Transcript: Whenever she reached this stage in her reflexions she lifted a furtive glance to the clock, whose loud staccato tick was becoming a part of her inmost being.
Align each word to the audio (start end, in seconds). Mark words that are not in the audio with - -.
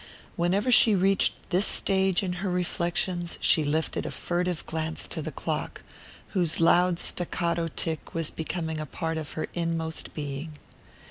Whenever 0.35 0.71
she 0.71 0.95
reached 0.95 1.33
this 1.51 1.67
stage 1.67 2.23
in 2.23 2.33
her 2.41 2.49
reflexions 2.49 3.37
she 3.39 3.63
lifted 3.63 4.03
a 4.03 4.09
furtive 4.09 4.65
glance 4.65 5.07
to 5.07 5.21
the 5.21 5.31
clock, 5.31 5.83
whose 6.29 6.59
loud 6.59 6.97
staccato 6.97 7.67
tick 7.67 8.15
was 8.15 8.31
becoming 8.31 8.79
a 8.79 8.87
part 8.87 9.19
of 9.19 9.33
her 9.33 9.45
inmost 9.53 10.11
being. 10.15 10.53